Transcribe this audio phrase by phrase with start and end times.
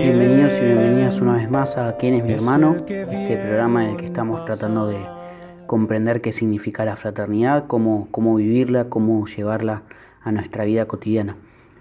[0.00, 2.76] Bienvenidos y bienvenidas una vez más a ¿Quién es mi hermano?
[2.86, 4.96] Este programa en el que estamos tratando de
[5.66, 9.82] comprender qué significa la fraternidad, cómo, cómo vivirla, cómo llevarla
[10.22, 11.36] a nuestra vida cotidiana.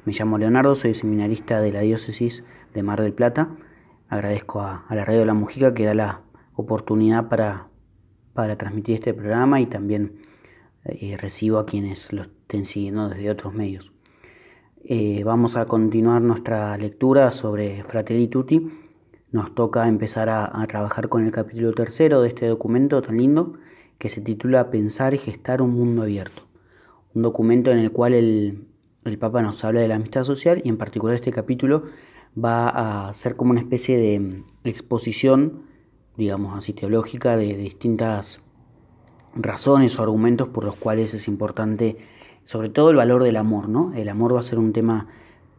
[0.06, 2.44] Me llamo Leonardo, soy seminarista de la diócesis
[2.74, 3.50] de Mar del Plata.
[4.10, 6.22] Agradezco a, la Radio de la Mujica que da la
[6.56, 7.68] oportunidad para,
[8.34, 10.24] para transmitir este programa y también
[10.86, 13.92] eh, recibo a quienes lo estén siguiendo desde otros medios.
[14.90, 18.70] Eh, vamos a continuar nuestra lectura sobre Fratelli Tutti.
[19.34, 23.56] Nos toca empezar a, a trabajar con el capítulo tercero de este documento tan lindo
[23.98, 26.44] que se titula Pensar y gestar un mundo abierto.
[27.14, 28.66] Un documento en el cual el,
[29.20, 31.84] Papa nos habla de la amistad social y en particular este capítulo
[32.42, 35.64] va a ser como una especie de exposición,
[36.16, 38.40] digamos así, teológica de, distintas
[39.36, 41.98] razones o argumentos por los cuales es importante,
[42.48, 43.92] sobre todo el valor del amor, ¿no?
[43.94, 45.08] El amor va a ser un tema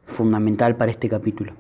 [0.05, 1.53] fundamental para este capítulo.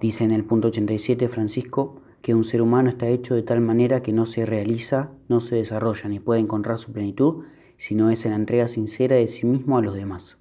[0.00, 4.00] Dice en el punto 87 Francisco, que un ser humano está hecho de tal manera
[4.00, 7.42] que no se realiza, no se desarrolla ni puede encontrar su plenitud
[7.78, 10.38] si no es en la entrega sincera de sí mismo a los demás.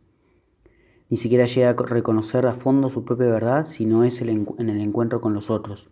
[1.10, 4.80] Ni siquiera llega a reconocer a fondo su propia verdad si no es en el
[4.80, 5.90] encuentro con los otros.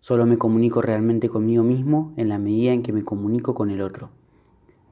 [0.00, 3.80] Solo me comunico realmente conmigo mismo en la medida en que me comunico con el
[3.80, 4.10] otro.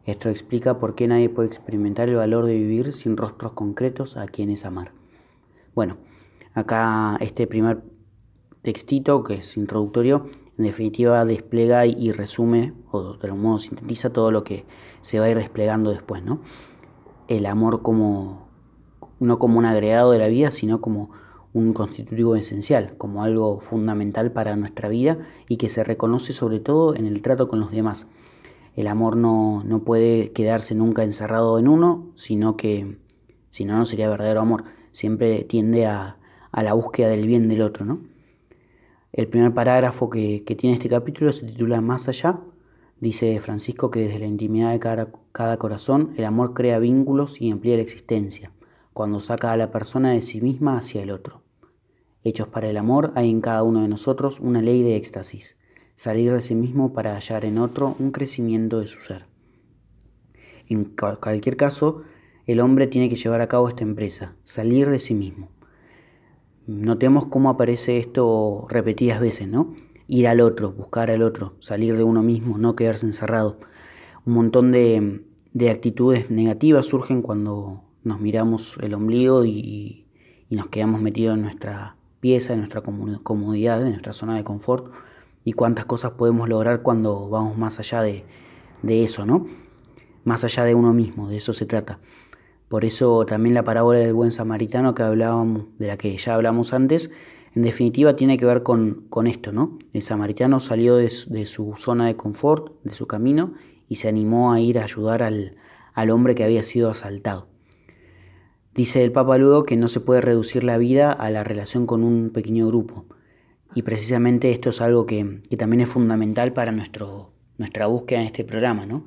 [0.05, 4.27] Esto explica por qué nadie puede experimentar el valor de vivir sin rostros concretos a
[4.27, 4.93] quienes amar.
[5.75, 5.97] Bueno,
[6.55, 7.83] acá este primer
[8.63, 10.27] textito, que es introductorio,
[10.59, 14.65] en definitiva despliega y resume, o de algún modo sintetiza todo lo que
[15.01, 16.41] se va a ir desplegando después, ¿no?
[17.29, 18.49] El amor como,
[19.21, 21.11] no como un agregado de la vida, sino como
[21.55, 26.97] un constitutivo esencial, como algo fundamental para nuestra vida y que se reconoce sobre todo
[26.97, 28.07] en el trato con los demás.
[28.75, 32.99] El amor no, no puede quedarse nunca encerrado en uno, sino que,
[33.51, 34.65] si no, no sería verdadero amor.
[34.91, 36.19] Siempre tiende a,
[36.53, 38.01] a la búsqueda del bien del otro, ¿no?
[39.13, 42.41] El primer parágrafo que, tiene este capítulo se titula Más allá.
[42.99, 44.79] Dice Francisco que desde la intimidad de
[45.33, 48.53] cada, corazón el amor crea vínculos y amplía la existencia,
[48.95, 51.43] cuando saca a la persona de sí misma hacia el otro.
[52.23, 55.57] Hechos para el amor, hay en cada uno de nosotros una ley de éxtasis,
[55.97, 59.27] salir de sí mismo para hallar en otro un crecimiento de su ser.
[60.69, 60.85] En
[61.21, 62.03] cualquier caso,
[62.47, 65.49] el hombre tiene que llevar a cabo esta empresa, salir de sí mismo.
[66.67, 69.75] Notemos cómo aparece esto repetidas veces, ¿no?
[70.07, 73.59] Ir al otro, buscar al otro, salir de uno mismo, no quedarse encerrado.
[74.25, 75.23] Un montón de,
[75.71, 80.07] actitudes negativas surgen cuando nos miramos el ombligo y,
[80.51, 84.93] nos quedamos metidos en nuestra pieza, en nuestra comodidad, en nuestra zona de confort.
[85.45, 88.25] Y cuántas cosas podemos lograr cuando vamos más allá de,
[88.83, 89.47] de eso, ¿no?
[90.25, 91.99] Más allá de uno mismo, de eso se trata.
[92.69, 96.73] Por eso también la parábola del buen samaritano que hablábamos, de la que ya hablamos
[96.73, 97.11] antes,
[97.55, 99.79] en definitiva tiene que ver con, esto, ¿no?
[99.93, 103.53] El samaritano salió de, su zona de confort, de su camino,
[103.89, 107.49] y se animó a ir a ayudar al, hombre que había sido asaltado.
[108.75, 112.03] Dice el Papa Ludo que no se puede reducir la vida a la relación con
[112.03, 113.05] un pequeño grupo.
[113.75, 118.45] Y precisamente esto es algo que, también es fundamental para nuestro, nuestra búsqueda en este
[118.45, 119.05] programa, ¿no?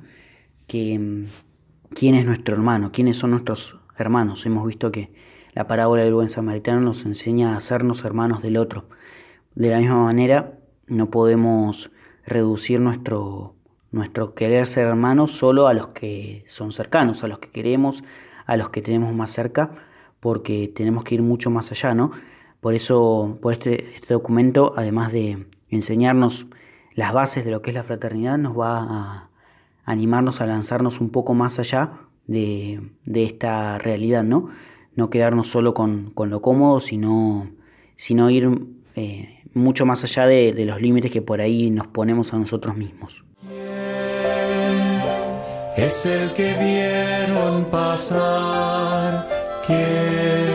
[0.66, 1.26] Que
[1.94, 4.44] quién es nuestro hermano, quiénes son nuestros hermanos.
[4.46, 5.12] Hemos visto que
[5.54, 8.88] la parábola del buen samaritano nos enseña a hacernos hermanos del otro.
[9.54, 11.90] De la misma manera, no podemos
[12.26, 13.54] reducir nuestro,
[13.92, 18.02] nuestro querer ser hermanos solo a los que son cercanos, a los que queremos,
[18.46, 19.70] a los que tenemos más cerca,
[20.20, 22.10] porque tenemos que ir mucho más allá, ¿no?
[22.60, 26.46] Por eso, por este, este documento, además de enseñarnos
[26.94, 29.30] las bases de lo que es la fraternidad, nos va a
[29.84, 31.92] animarnos a lanzarnos un poco más allá
[32.26, 32.80] de,
[33.14, 34.48] esta realidad, ¿no?
[34.94, 37.50] No quedarnos solo con, lo cómodo, sino,
[37.96, 38.50] sino ir
[38.96, 43.24] eh, mucho más allá de, los límites que por ahí nos ponemos a nosotros mismos.
[45.76, 49.28] Es el que vieron pasar,
[49.66, 50.45] que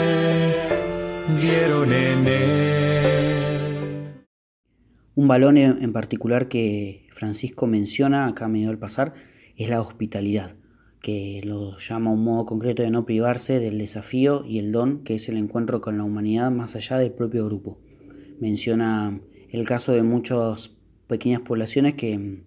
[5.13, 9.13] Un balón en particular que Francisco menciona acá medio al pasar
[9.55, 10.55] es la hospitalidad,
[11.01, 15.15] que lo llama un modo concreto de no privarse del desafío y el don que
[15.15, 17.77] es el encuentro con la humanidad más allá del propio grupo.
[18.39, 19.19] Menciona
[19.49, 20.71] el caso de muchas
[21.07, 22.43] pequeñas poblaciones que,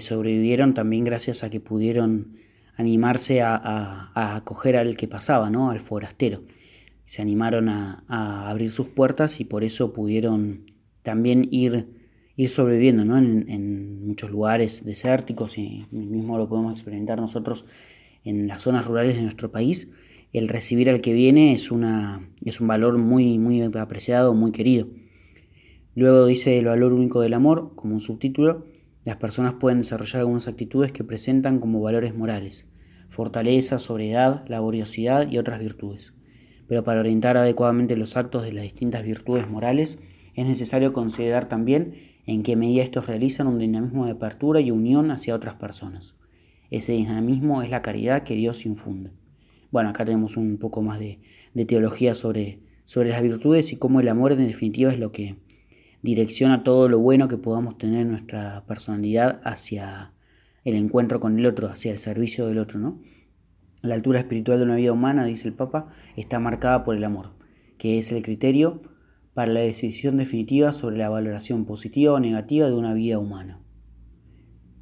[0.00, 2.38] sobrevivieron también gracias a que pudieron
[2.76, 5.70] animarse a, acoger al que pasaba, ¿no?
[5.70, 6.42] al forastero.
[7.06, 8.04] Se animaron a,
[8.48, 10.70] abrir sus puertas y por eso pudieron
[11.02, 11.88] también ir
[12.46, 17.66] sobreviviendo en, muchos lugares desérticos y mismo lo podemos experimentar nosotros
[18.24, 19.90] en las zonas rurales de nuestro país.
[20.32, 21.70] El recibir al que viene es,
[22.44, 24.88] es un valor muy, muy apreciado, muy querido.
[25.94, 28.66] Luego dice el valor único del amor, como un subtítulo,
[29.04, 32.66] las personas pueden desarrollar algunas actitudes que presentan como valores morales,
[33.08, 36.14] fortaleza, sobriedad, laboriosidad y otras virtudes.
[36.68, 39.98] Pero para orientar adecuadamente los actos de las distintas virtudes morales,
[40.34, 41.94] es necesario considerar también
[42.26, 46.14] en qué medida estos realizan un dinamismo de apertura y unión hacia otras personas.
[46.70, 49.10] Ese dinamismo es la caridad que Dios infunde.
[49.70, 51.18] Bueno, acá tenemos un poco más de,
[51.66, 55.36] teología sobre, sobre las virtudes y cómo el amor en definitiva es lo que
[56.02, 60.12] direcciona todo lo bueno que podamos tener en nuestra personalidad hacia
[60.64, 63.00] el encuentro con el otro, hacia el servicio del otro, ¿no?
[63.82, 67.30] La altura espiritual de una vida humana, dice el Papa, está marcada por el amor,
[67.78, 68.80] que es el criterio
[69.34, 73.60] para la decisión definitiva sobre la valoración positiva o negativa de una vida humana.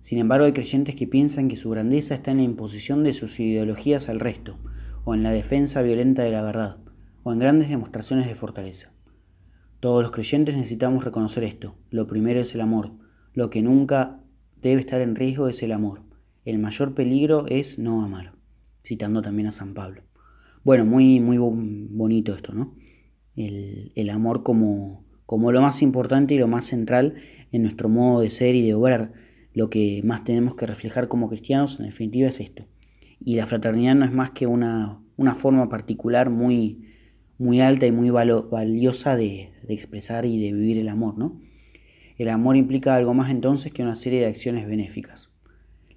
[0.00, 3.41] Sin embargo, hay creyentes que piensan que su grandeza está en la imposición de sus
[3.41, 4.58] ideologías al resto,
[5.05, 6.76] o en la defensa violenta de la verdad,
[7.23, 8.93] o en grandes demostraciones de fortaleza.
[9.81, 11.79] Todos los creyentes necesitamos reconocer esto.
[11.88, 12.93] Lo primero es el amor.
[13.32, 14.20] Lo que nunca
[14.61, 16.02] debe estar en riesgo es el amor.
[16.44, 18.40] El mayor peligro es no amar.
[18.82, 20.03] Citando también a San Pablo.
[20.65, 22.75] Bueno, muy, muy bonito esto, ¿no?
[23.37, 27.15] el, amor como, como lo más importante y lo más central
[27.53, 29.12] en nuestro modo de ser y de obrar.
[29.53, 32.67] Lo que más tenemos que reflejar como cristianos, en definitiva, es esto.
[33.19, 36.87] Y la fraternidad no es más que una, una forma particular muy,
[37.38, 41.41] muy alta y muy valiosa de, de, expresar y de vivir el amor, ¿no?
[42.17, 45.31] El amor implica algo más entonces que una serie de acciones benéficas.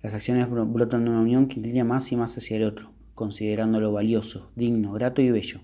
[0.04, 3.92] Las acciones brotan de una unión que inclina más y más hacia el otro, considerándolo
[3.92, 5.62] valioso, digno, grato y bello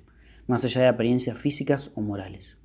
[0.50, 2.58] más allá de apariencias físicas o morales.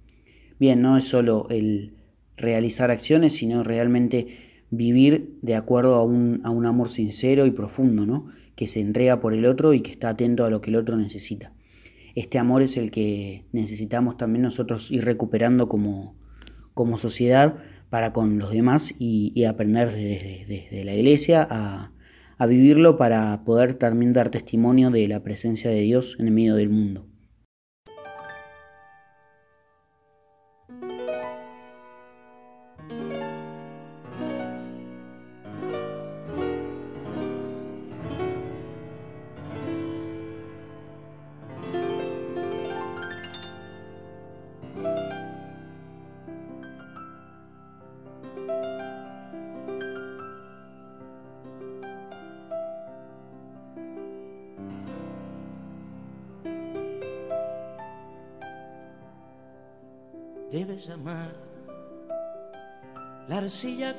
[0.58, 1.92] Bien, no es solo el
[2.34, 8.06] realizar acciones, sino realmente vivir de acuerdo a un, a un amor sincero y profundo,
[8.06, 8.32] ¿no?
[8.56, 10.96] que se entrega por el otro y que está atento a lo que el otro
[10.96, 11.52] necesita.
[12.14, 16.14] Este amor es el que necesitamos también nosotros ir recuperando como,
[16.72, 17.58] como sociedad
[17.94, 21.92] para con los demás y, aprender desde, la iglesia a,
[22.38, 26.56] a vivirlo para poder también dar testimonio de la presencia de Dios en el medio
[26.56, 27.06] del mundo.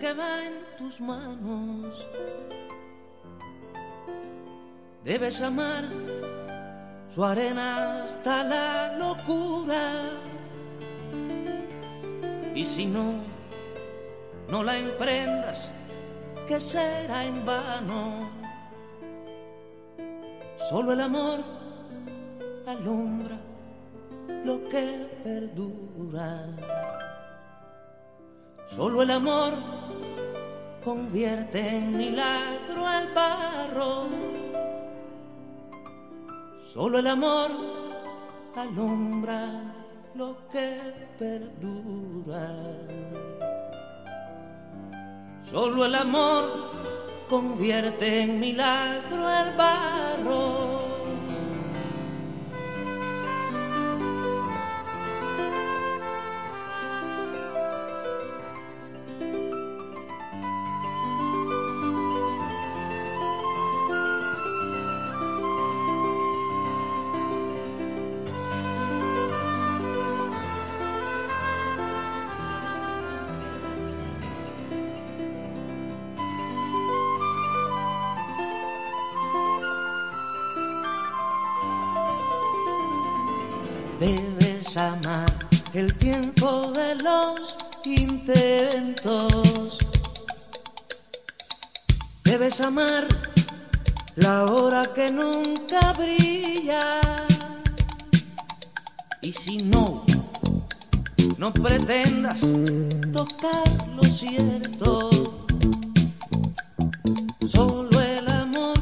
[0.06, 2.06] Que va en tus manos.
[5.04, 5.84] Debes amar
[7.12, 9.84] su arena hasta la locura.
[12.54, 13.16] Y si no,
[14.48, 15.72] no la emprendas,
[16.48, 18.30] que será en vano.
[20.70, 21.40] Solo el amor
[22.68, 23.40] alumbra
[24.44, 24.86] lo que
[25.24, 26.46] perdura.
[28.76, 29.75] Solo el amor
[30.86, 34.06] convierte en milagro al barro.
[36.72, 37.50] Solo el amor
[38.56, 39.50] alumbra
[40.14, 40.80] lo que
[41.18, 42.56] perdura.
[45.50, 46.44] Solo el amor
[47.28, 50.75] convierte en milagro al barro.
[84.78, 85.34] Amar
[85.74, 87.56] el tiempo de los
[87.86, 89.78] intentos.
[92.26, 93.08] Debes amar
[94.18, 97.00] la hora que nunca brilla.
[99.22, 100.04] Y si no,
[101.38, 102.42] no pretendas
[103.14, 105.10] tocar lo cierto.
[107.48, 108.78] Solo el amor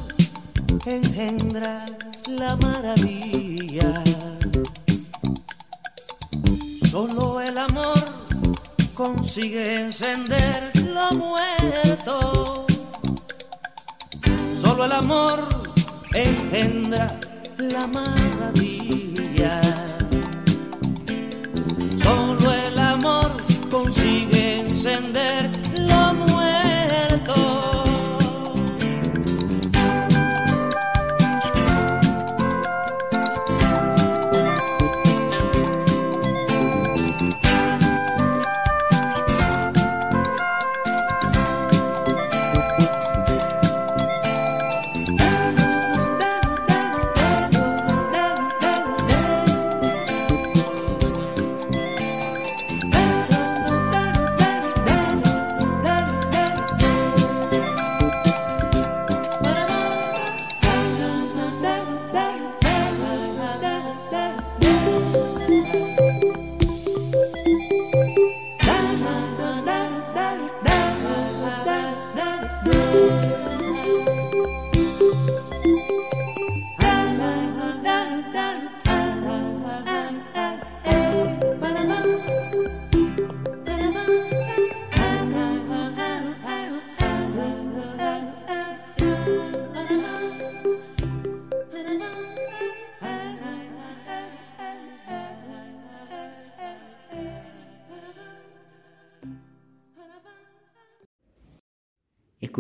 [0.88, 1.86] engendra
[2.28, 3.43] la maravilla.
[8.94, 12.66] Consigue encender lo muerto.
[14.62, 15.48] Solo el amor
[16.14, 17.20] engendra
[17.58, 19.62] la maravilla.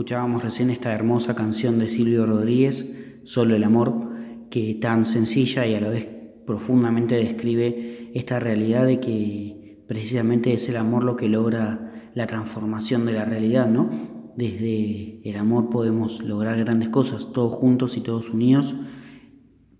[0.03, 2.93] Escuchábamos recién esta hermosa canción de Silvio Rodríguez,
[3.23, 4.09] Solo el amor,
[4.49, 6.09] que tan sencilla y a la vez
[6.45, 13.05] profundamente describe esta realidad de que precisamente es el amor lo que logra la transformación
[13.05, 13.89] de la realidad, ¿no?
[14.35, 18.75] Desde el amor podemos lograr grandes cosas, todos juntos y todos unidos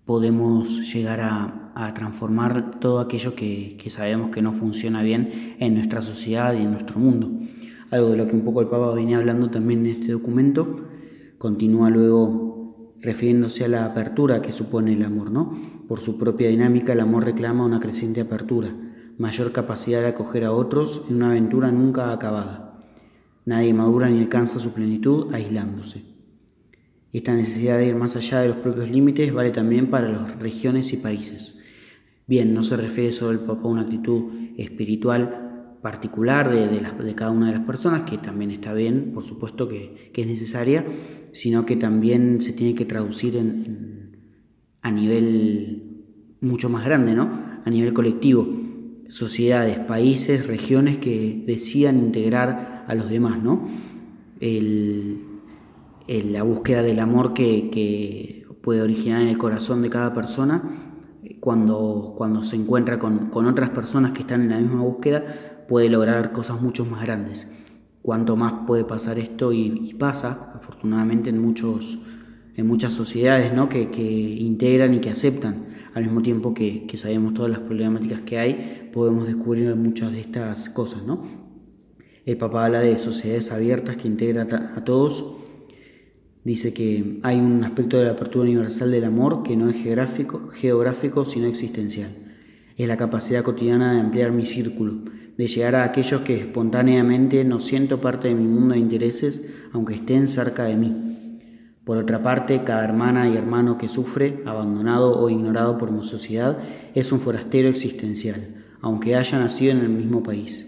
[0.06, 1.60] podemos llegar a,
[1.94, 6.98] transformar todo aquello que, sabemos que no funciona bien en nuestra sociedad y en nuestro
[6.98, 7.30] mundo.
[7.94, 10.88] Algo de lo que un poco el Papa viene hablando también en este documento,
[11.38, 15.56] continúa luego refiriéndose a la apertura que supone el amor, ¿no?
[15.86, 18.74] Por su propia dinámica, el amor reclama una creciente apertura,
[19.16, 22.82] mayor capacidad de acoger a otros en una aventura nunca acabada.
[23.44, 26.02] Nadie madura ni alcanza su plenitud aislándose.
[27.12, 30.92] Esta necesidad de ir más allá de los propios límites vale también para las regiones
[30.92, 31.60] y países.
[32.26, 35.43] Bien, no se refiere solo el Papa a una actitud espiritual
[35.84, 40.26] particular de, cada una de las personas, que también está bien, por supuesto que, es
[40.26, 40.82] necesaria,
[41.32, 43.38] sino que también se tiene que traducir
[44.80, 45.82] a nivel
[46.40, 47.28] mucho más grande, ¿no?
[47.62, 48.48] A nivel colectivo.
[49.08, 53.68] Sociedades, países, regiones que decidan integrar a los demás, ¿no?
[54.40, 55.18] El,
[56.08, 60.62] la búsqueda del amor que, puede originar en el corazón de cada persona
[61.40, 66.32] cuando, cuando se encuentra con, otras personas que están en la misma búsqueda puede lograr
[66.32, 67.50] cosas mucho más grandes.
[68.02, 71.98] Cuanto más puede pasar esto y, pasa, afortunadamente en, muchos,
[72.56, 73.68] en muchas sociedades ¿no?
[73.68, 73.82] que,
[74.38, 79.26] integran y que aceptan, al mismo tiempo que, sabemos todas las problemáticas que hay, podemos
[79.26, 81.04] descubrir muchas de estas cosas.
[81.04, 81.22] ¿no?
[82.26, 85.44] El Papa habla de sociedades abiertas que integran a todos
[86.44, 90.48] Dice que hay un aspecto de la apertura universal del amor que no es geográfico,
[90.50, 92.10] geográfico sino existencial.
[92.76, 94.92] Es la capacidad cotidiana de ampliar mi círculo,
[95.36, 99.94] de llegar a aquellos que espontáneamente no siento parte de mi mundo de intereses, aunque
[99.94, 101.40] estén cerca de mí.
[101.84, 106.58] Por otra parte, cada hermana y hermano que sufre, abandonado o ignorado por mi sociedad,
[106.94, 110.66] es un forastero existencial, aunque haya nacido en el mismo país.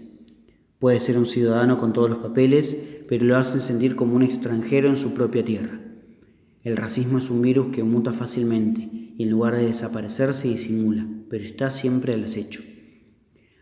[0.79, 4.89] Puede ser un ciudadano con todos los papeles, pero lo hacen sentir como un extranjero
[4.89, 5.79] en su propia tierra.
[6.63, 11.07] El racismo es un virus que muta fácilmente y en lugar de desaparecer se disimula,
[11.29, 12.61] pero está siempre al acecho.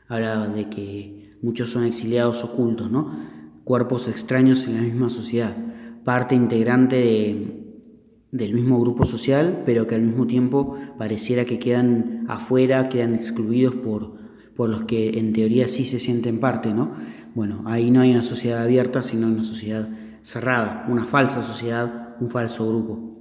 [0.07, 3.11] Habla de que muchos son exiliados ocultos, ¿no?
[3.63, 5.55] Cuerpos extraños en la misma sociedad,
[6.03, 7.63] parte integrante
[8.31, 13.75] del mismo grupo social, pero que al mismo tiempo pareciera que quedan afuera, quedan excluidos
[13.75, 14.13] por,
[14.55, 16.91] por los que en teoría sí se sienten parte, ¿no?
[17.33, 19.89] Bueno, ahí no hay una sociedad abierta, sino una sociedad
[20.21, 23.15] cerrada, una falsa sociedad, un falso grupo.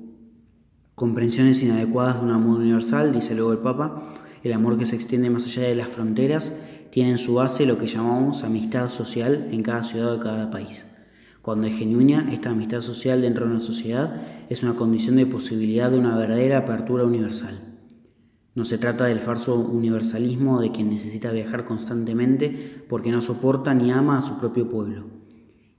[0.94, 4.14] Comprensiones inadecuadas de un amor universal, dice luego el Papa,
[4.44, 6.52] el amor que se extiende más allá de las fronteras,
[6.94, 10.86] tiene en su base lo que llamamos amistad social en cada ciudad o cada país.
[11.42, 15.90] Cuando es genuina, esta amistad social dentro de una sociedad es una condición de posibilidad
[15.90, 17.58] de una verdadera apertura universal.
[18.54, 23.90] No se trata del falso universalismo de quien necesita viajar constantemente porque no soporta ni
[23.90, 25.06] ama a su propio pueblo.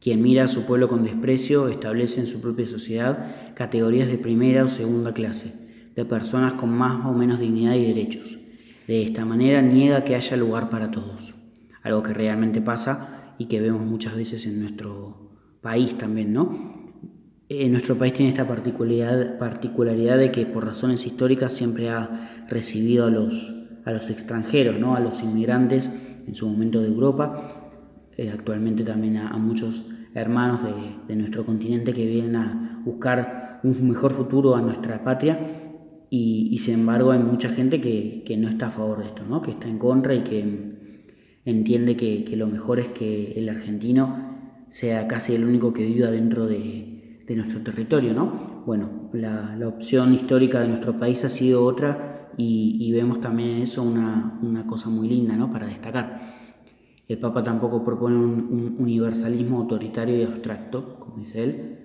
[0.02, 4.66] Quien mira a su pueblo con desprecio establece en su propia sociedad categorías de primera
[4.66, 5.54] o segunda clase,
[5.96, 8.40] de personas con más o menos dignidad y derechos.
[8.88, 11.36] De esta manera niega que haya lugar para todos,
[11.82, 16.94] algo que realmente pasa y que vemos muchas veces en nuestro país también, ¿no?
[17.50, 23.06] En nuestro país tiene esta particularidad, particularidad de que por razones históricas siempre ha recibido
[23.06, 23.54] a los,
[23.86, 24.96] a los extranjeros, ¿no?
[24.96, 25.92] a los inmigrantes
[26.28, 27.48] en su momento de Europa,
[28.18, 29.84] eh, actualmente también a, muchos
[30.16, 30.62] hermanos
[31.08, 35.65] de, nuestro continente que vienen a buscar un mejor futuro a nuestra patria
[36.10, 39.42] y, sin embargo hay mucha gente que, no está a favor de esto, ¿no?
[39.42, 40.76] que está en contra y que
[41.46, 46.10] entiende que, que lo mejor es que el argentino sea casi el único que viva
[46.10, 46.96] dentro de,
[47.28, 48.38] de nuestro territorio, ¿no?
[48.66, 53.84] Bueno, la, opción histórica de nuestro país ha sido otra y, vemos también en eso
[53.84, 55.52] una, cosa muy linda, ¿no?
[55.52, 56.36] Para destacar.
[57.08, 61.85] El Papa tampoco propone un, universalismo autoritario y abstracto, como dice él,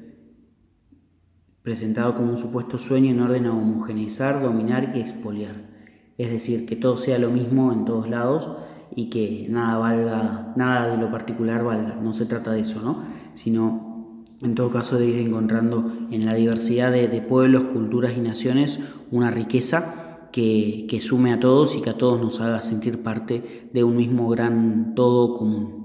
[1.62, 5.70] presentado como un supuesto sueño en orden a homogeneizar, dominar y expoliar.
[6.18, 8.48] Es decir, que todo sea lo mismo en todos lados
[8.94, 11.96] y que nada valga, nada de lo particular valga.
[11.96, 13.04] No se trata de eso, ¿no?
[13.34, 18.78] Sino en todo caso de ir encontrando en la diversidad de, pueblos, culturas y naciones
[19.10, 23.84] una riqueza que, sume a todos y que a todos nos haga sentir parte de
[23.84, 25.80] un mismo gran todo común.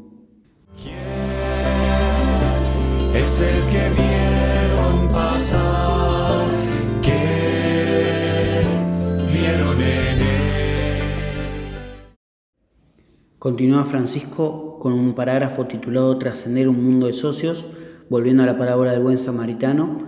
[3.14, 4.25] es el que vieron
[13.46, 17.64] Continúa Francisco con un parágrafo titulado Trascender un mundo de socios
[18.10, 20.00] volviendo a la parábola del buen samaritano,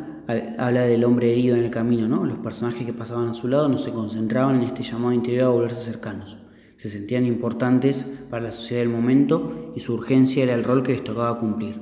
[0.58, 2.26] habla del hombre herido en el camino, ¿no?
[2.26, 5.50] Los personajes que pasaban a su lado no se concentraban en este llamado interior a
[5.50, 6.40] volverse cercanos.
[6.78, 10.94] Se sentían importantes para la sociedad del momento y su urgencia era el rol que
[10.94, 11.80] les tocaba cumplir.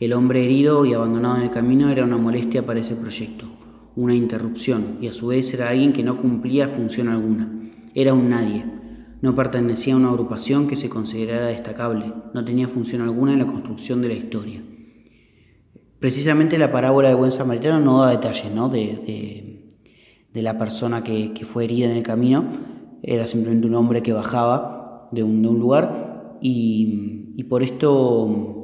[0.00, 3.44] El hombre herido y abandonado en el camino era una molestia para ese proyecto,
[3.94, 7.52] una interrupción, y a su vez era alguien que no cumplía función alguna.
[7.94, 8.81] Era un nadie.
[9.22, 13.46] No pertenecía a una agrupación que se considerara destacable, no tenía función alguna en la
[13.46, 14.62] construcción de la historia.
[16.00, 18.68] Precisamente la parábola de buen samaritano no da detalles ¿no?
[18.68, 19.70] De,
[20.34, 22.44] la persona que, fue herida en el camino,
[23.04, 28.58] era simplemente un hombre que bajaba de un, lugar y, por esto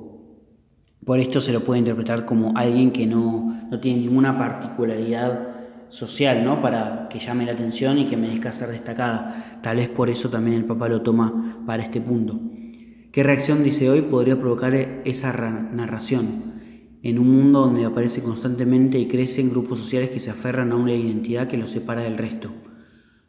[1.05, 5.58] por esto se lo puede interpretar como alguien que no, no, tiene ninguna particularidad
[5.89, 6.61] social, ¿no?
[6.61, 9.61] Para que llame la atención y que merezca ser destacada.
[9.63, 12.41] Tal vez por eso también el Papa lo toma para este punto.
[13.13, 16.49] ¿Qué reacción, dice hoy, podría provocar esa narración?
[17.03, 20.93] en un mundo donde aparece constantemente y crecen grupos sociales que se aferran a una
[20.93, 22.51] identidad que los separa del resto.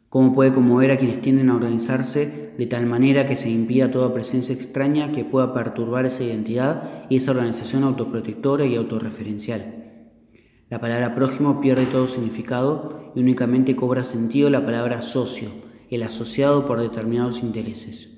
[0.08, 4.12] ¿Cómo puede conmover a quienes tienden a organizarse de tal manera que se impida toda
[4.12, 9.79] presencia extraña que pueda perturbar esa identidad y esa organización autoprotectora y autorreferencial?
[10.70, 15.48] La palabra prójimo pierde todo significado y únicamente cobra sentido la palabra socio,
[15.90, 18.16] el asociado por determinados intereses.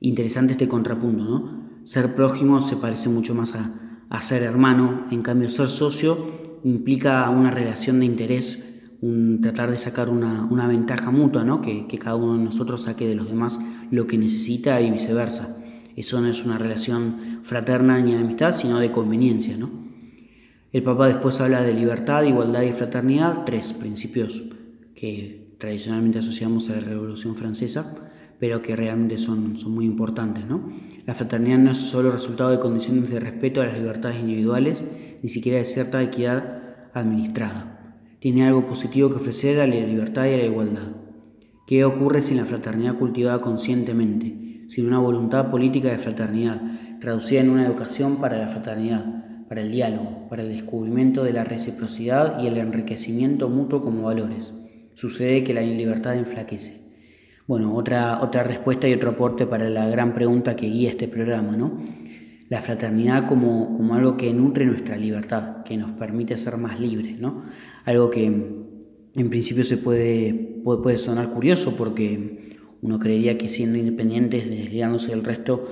[0.00, 1.62] Interesante este contrapunto, ¿no?
[1.84, 7.52] Ser prójimo se parece mucho más a, ser hermano, en cambio ser socio implica una
[7.52, 11.60] relación de interés, un, tratar de sacar una, ventaja mutua, ¿no?
[11.60, 13.60] que, cada uno de nosotros saque de los demás
[13.92, 15.56] lo que necesita y viceversa.
[15.94, 19.56] Eso no es una relación fraterna ni de amistad, sino de conveniencia.
[19.56, 19.81] ¿no?
[20.72, 24.42] El Papa después habla de libertad, igualdad y fraternidad, tres principios
[24.94, 27.94] que tradicionalmente asociamos a la Revolución Francesa
[28.42, 30.42] pero que realmente son, son muy importantes.
[31.06, 34.82] La fraternidad no es solo resultado de condiciones de respeto a las libertades individuales,
[35.22, 36.60] ni siquiera de cierta equidad
[36.92, 37.94] administrada.
[38.18, 40.88] Tiene algo positivo que ofrecer a la libertad y a la igualdad.
[41.68, 46.60] ¿Qué ocurre sin la fraternidad cultivada conscientemente, sin una voluntad política de fraternidad,
[47.00, 51.44] traducida en una educación para la fraternidad, para el diálogo, para el descubrimiento de la
[51.44, 54.50] reciprocidad y el enriquecimiento mutuo como valores?
[54.94, 56.80] Sucede que la libertad enflaquece.
[57.46, 61.54] Bueno, otra, otra respuesta y otro aporte para la gran pregunta que guía este programa,
[61.54, 61.82] ¿no?
[62.48, 67.20] La fraternidad como, como algo que nutre nuestra libertad, que nos permite ser más libres,
[67.20, 67.42] ¿no?
[67.84, 74.48] Algo que en principio se puede, puede, sonar curioso porque uno creería que siendo independientes,
[74.48, 75.68] desligándose del resto,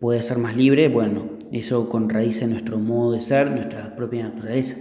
[0.00, 0.88] puede ser más libre.
[0.88, 4.76] Bueno, eso contradice nuestro modo de ser, nuestra propia naturaleza.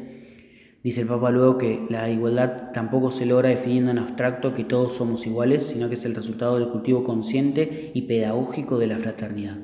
[0.84, 4.94] Dice el Papa luego que la igualdad tampoco se logra definiendo en abstracto que todos
[4.94, 9.58] somos iguales, sino que es el resultado del cultivo consciente y pedagógico de la fraternidad.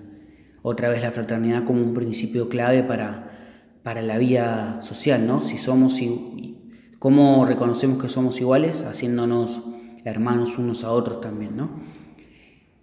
[0.61, 3.31] Otra vez la fraternidad como un principio clave para,
[3.81, 5.41] para la vida social, ¿no?
[5.41, 5.99] Si somos,
[6.99, 8.83] ¿Cómo reconocemos que somos iguales?
[8.83, 9.61] Haciéndonos
[10.03, 11.69] hermanos unos a otros también, ¿no?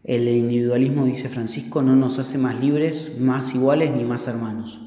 [0.04, 4.78] El individualismo, dice Francisco, no nos hace más libres, más iguales ni más hermanos.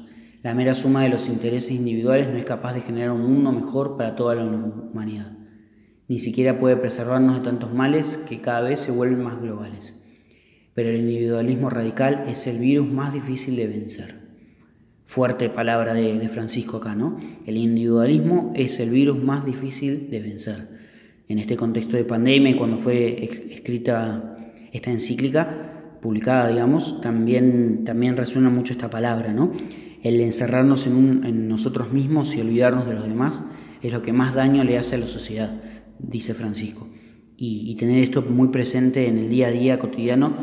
[0.44, 3.96] La mera suma de los intereses individuales no es capaz de generar un mundo mejor
[3.96, 5.32] para toda la humanidad.
[6.06, 9.92] Ni siquiera puede preservarnos de tantos males que cada vez se vuelven más globales.
[10.72, 14.14] Pero el individualismo radical es el virus más difícil de vencer.
[15.04, 17.18] Fuerte palabra de, Francisco acá, ¿no?
[17.44, 20.68] El individualismo es el virus más difícil de vencer.
[21.26, 24.36] En este contexto de pandemia cuando fue escrita
[24.72, 29.52] esta encíclica, publicada, digamos, también, también resuena mucho esta palabra, ¿no?
[30.02, 33.44] el encerrarnos en, nosotros mismos y olvidarnos de los demás
[33.82, 35.50] es lo que más daño le hace a la sociedad,
[35.98, 36.88] dice Francisco.
[37.40, 40.34] Y, tener esto muy presente en el día a día cotidiano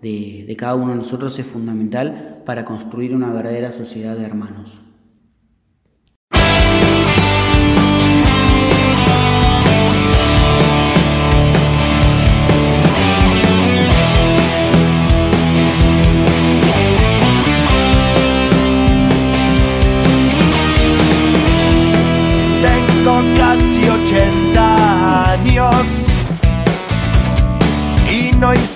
[0.00, 4.85] de, de cada uno de nosotros es fundamental para construir una verdadera sociedad de hermanos.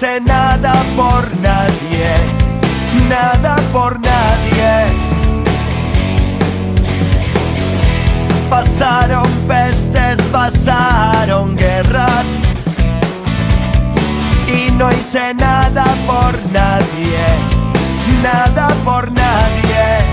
[0.00, 2.14] Hice nada por nadie,
[3.06, 4.96] nada por nadie.
[8.48, 12.26] Pasaron pestes, pasaron guerras
[14.48, 17.26] y no hice nada por nadie,
[18.22, 20.06] nada por nadie.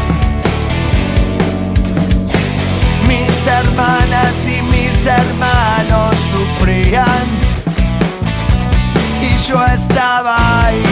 [3.08, 7.27] Mis hermanas y mis hermanos sufrían
[9.48, 10.84] yo estaba ahí,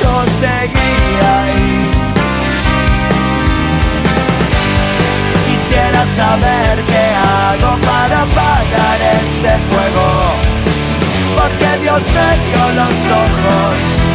[0.00, 1.90] yo seguía ahí.
[5.48, 10.08] Quisiera saber qué hago para pagar este fuego,
[11.36, 14.05] porque Dios me dio los ojos.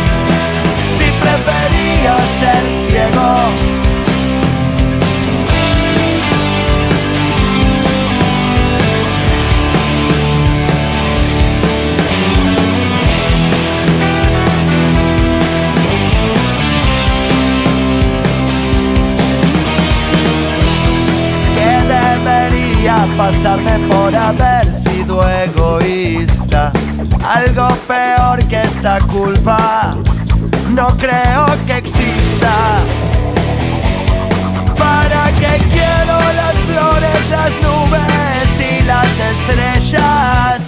[37.44, 40.68] Las nubes y las estrellas?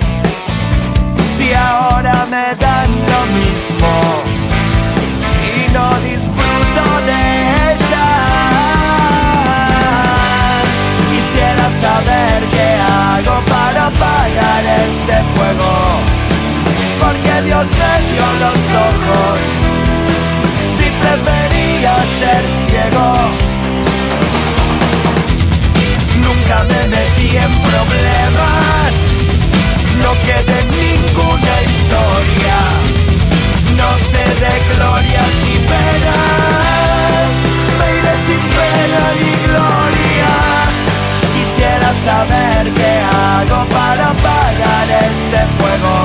[1.38, 3.94] Si ahora me dan lo mismo
[5.56, 7.24] y no disfruto de
[11.84, 15.03] saber qué hago para apagar este
[27.74, 28.94] problemas,
[30.04, 32.60] no quedé ninguna historia.
[33.80, 37.34] No sé de glorias ni penas,
[37.78, 40.34] me iré sin pena ni gloria
[42.04, 45.96] saber qué hago para apagar este fuego.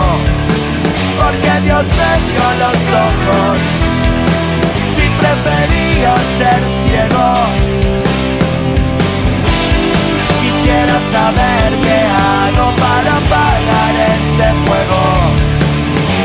[1.18, 3.58] Porque Dios me dio los ojos,
[4.94, 7.77] si prefería ser ciego.
[10.98, 15.02] Saber qué hago para apagar este fuego.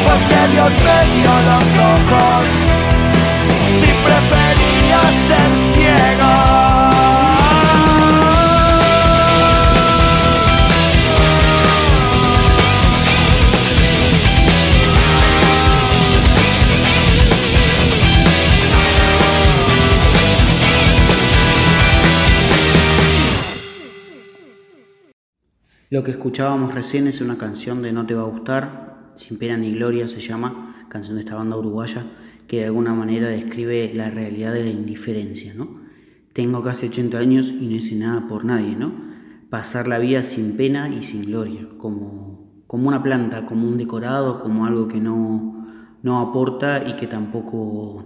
[0.05, 2.45] Porque Dios me dio los ojos,
[3.79, 5.51] si prefería ser
[25.93, 29.57] Lo que escuchábamos recién es una canción de No te va a gustar, Sin pena
[29.57, 32.03] ni gloria se llama, canción de esta banda uruguaya,
[32.47, 35.81] que de alguna manera describe la realidad de la indiferencia, ¿no?
[36.33, 38.91] Tengo casi 80 años y no hice nada por nadie, ¿no?
[39.51, 44.39] Pasar la vida sin pena y sin gloria, como, como una planta, como un decorado,
[44.39, 45.67] como algo que no,
[46.01, 48.03] no aporta y que tampoco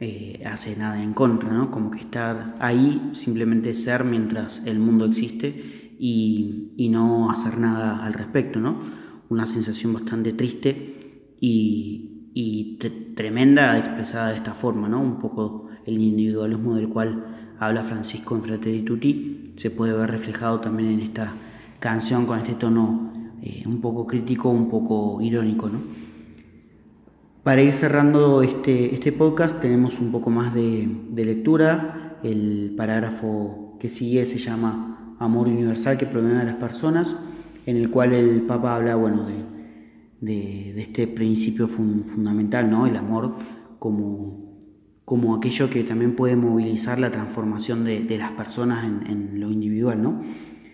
[0.00, 1.70] eh, hace nada en contra, ¿no?
[1.70, 8.12] Como que estar ahí, simplemente ser mientras el mundo existe y, no hacer nada al
[8.12, 8.76] respecto, ¿no?
[9.28, 12.08] Una sensación bastante triste y,
[13.14, 15.00] tremenda expresada de esta forma, ¿no?
[15.00, 20.60] Un poco el individualismo del cual habla Francisco en Fratelli Tutti se puede ver reflejado
[20.60, 21.34] también en esta
[21.78, 23.12] canción con este tono
[23.42, 25.80] eh, un poco crítico, un poco irónico, ¿no?
[27.44, 32.18] Para ir cerrando este, este podcast tenemos un poco más de, de lectura.
[32.22, 37.16] El parágrafo que sigue se llama amor universal que proviene de las personas,
[37.66, 39.26] en el cual el Papa habla bueno,
[40.20, 42.86] de, este principio fundamental, ¿no?
[42.86, 43.34] el amor
[43.78, 44.58] como,
[45.04, 50.02] como aquello que también puede movilizar la transformación de, las personas en, lo individual.
[50.02, 50.22] ¿no?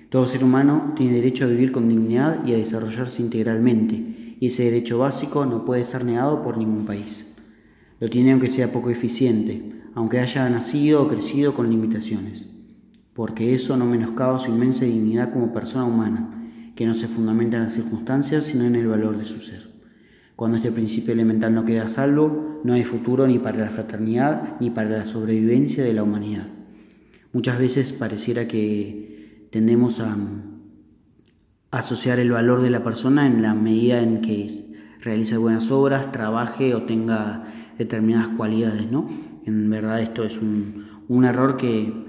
[0.08, 4.64] Todo ser humano tiene derecho a vivir con dignidad y a desarrollarse integralmente, y ese
[4.64, 7.26] derecho básico no puede ser negado por ningún país.
[8.00, 12.46] Lo tiene aunque sea poco eficiente, aunque haya nacido o crecido con limitaciones
[13.18, 16.30] porque eso no menoscaba su inmensa dignidad como persona humana,
[16.76, 19.72] que no se fundamenta en las circunstancias, sino en el valor de su ser.
[20.36, 24.60] Cuando este principio elemental no queda a salvo, no hay futuro ni para la fraternidad
[24.60, 26.46] ni para la sobrevivencia de la humanidad.
[27.32, 30.16] Muchas veces pareciera que tendemos a,
[31.72, 34.46] asociar el valor de la persona en la medida en que
[35.00, 39.08] realice buenas obras, trabaje o tenga determinadas cualidades, ¿no?
[39.44, 42.06] En verdad esto es un, un error que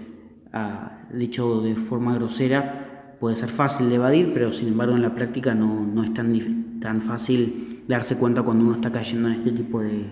[1.13, 5.53] dicho de forma grosera, puede ser fácil de evadir, pero sin embargo en la práctica
[5.53, 10.05] no, es tan, tan fácil darse cuenta cuando uno está cayendo en este tipo de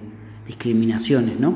[0.46, 1.40] discriminaciones.
[1.40, 1.56] ¿no?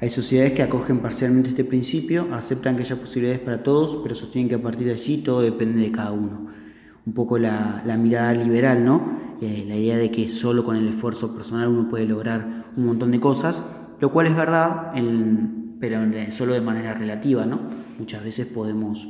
[0.00, 4.48] Hay sociedades que acogen parcialmente este principio, aceptan que haya posibilidades para todos, pero sostienen
[4.48, 6.46] que a partir de allí todo depende de cada uno.
[7.06, 9.18] Un poco la, mirada liberal, ¿no?
[9.40, 13.10] Eh, la idea de que solo con el esfuerzo personal uno puede lograr un montón
[13.10, 13.62] de cosas,
[14.00, 14.92] lo cual es verdad
[15.84, 17.60] pero solo de manera relativa, ¿no?
[17.98, 19.06] Muchas veces podemos,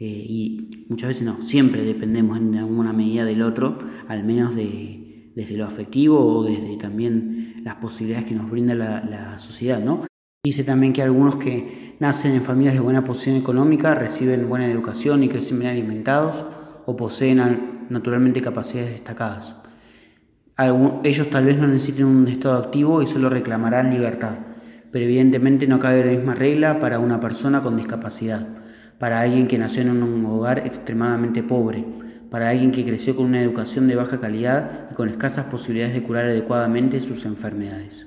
[0.00, 5.30] eh, y muchas veces no, siempre dependemos en alguna medida del otro, al menos de,
[5.36, 10.04] desde lo afectivo o desde también las posibilidades que nos brinda la, sociedad, ¿no?
[10.42, 15.22] Dice también que algunos que nacen en familias de buena posición económica reciben buena educación
[15.22, 16.44] y crecen bien alimentados,
[16.86, 19.54] o poseen naturalmente capacidades destacadas.
[21.04, 24.47] ellos tal vez no necesiten un estado activo y solo reclamarán libertad,
[24.90, 28.46] pero evidentemente no cabe la misma regla para una persona con discapacidad,
[28.98, 31.84] para alguien que nació en un hogar extremadamente pobre,
[32.30, 36.02] para alguien que creció con una educación de baja calidad y con escasas posibilidades de
[36.02, 38.06] curar adecuadamente sus enfermedades.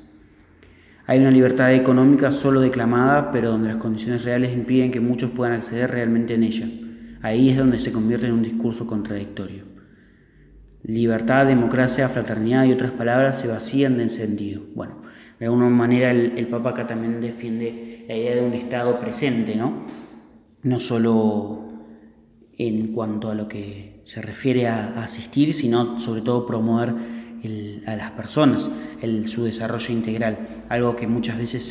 [1.08, 5.54] Hay una libertad económica solo declamada, pero donde las condiciones reales impiden que muchos puedan
[5.54, 6.68] acceder realmente en ella.
[7.22, 9.66] Ahí es donde se convierte en un discurso contradictorio.
[10.84, 14.62] Libertad, democracia, fraternidad y otras palabras se vacían de sentido.
[14.76, 15.02] Bueno,
[15.42, 19.74] de alguna manera el, Papa acá también defiende la idea de un Estado presente, ¿no?
[20.62, 21.64] No solo
[22.60, 26.94] en cuanto a lo que se refiere a, asistir, sino sobre todo promover
[27.88, 28.70] a las personas,
[29.02, 31.66] el, su desarrollo integral, algo que muchas veces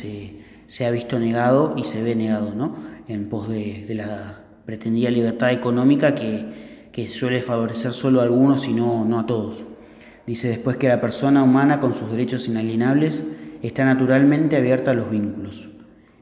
[0.67, 2.75] se, ha visto negado y se ve negado, ¿no?
[3.07, 8.73] En pos de, la pretendida libertad económica que, que, suele favorecer solo a algunos y
[8.73, 9.63] no, no a todos.
[10.27, 13.23] Dice después que la persona humana con sus derechos inalienables
[13.61, 15.69] está naturalmente abierta a los vínculos.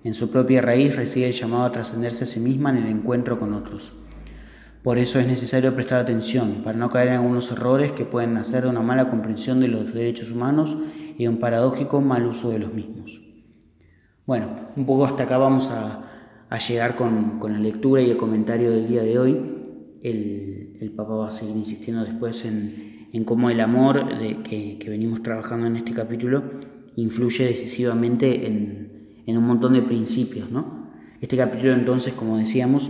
[0.03, 3.39] En su propia raíz recibe el llamado a trascenderse a sí misma en el encuentro
[3.39, 3.91] con otros.
[4.83, 8.63] Por eso es necesario prestar atención para no caer en algunos errores que pueden nacer
[8.63, 10.77] de una mala comprensión de los derechos humanos
[11.17, 13.21] y de un paradójico mal uso de los mismos.
[14.25, 14.47] Bueno,
[14.77, 16.05] un poco hasta acá vamos a,
[16.67, 19.37] llegar con, la lectura y el comentario del día de hoy.
[20.01, 24.07] El, Papa va a seguir insistiendo después en, cómo el amor
[24.43, 26.43] que, que, venimos trabajando en este capítulo
[27.01, 30.49] influye decisivamente en, en un montón de principios.
[30.51, 30.89] ¿no?
[31.21, 32.89] Este capítulo entonces, como decíamos,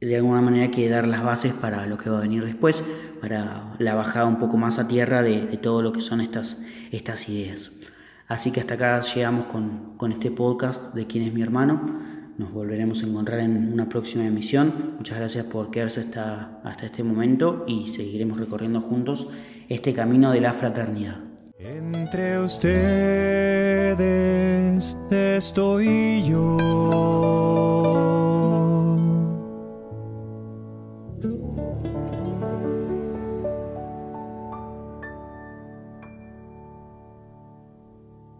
[0.00, 2.84] de alguna manera quiere dar las bases para lo que va a venir después,
[3.20, 7.28] para la bajada un poco más a tierra de, todo lo que son estas, estas
[7.28, 7.70] ideas.
[8.26, 12.00] Así que hasta acá llegamos con, con este podcast de quién es mi hermano.
[12.38, 14.94] Nos volveremos a encontrar en una próxima emisión.
[14.96, 19.28] Muchas gracias por quedarse hasta, hasta este momento y seguiremos recorriendo juntos
[19.68, 21.31] este camino de la fraternidad.
[21.64, 22.76] Entre ustedes
[25.10, 26.58] estoy yo.